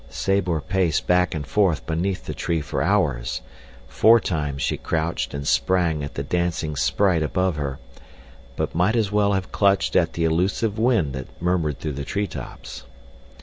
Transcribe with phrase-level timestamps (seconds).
[0.09, 3.41] Sabor paced back and forth beneath the tree for hours;
[3.87, 7.77] four times she crouched and sprang at the dancing sprite above her,
[8.55, 12.25] but might as well have clutched at the illusive wind that murmured through the tree
[12.25, 12.81] tops.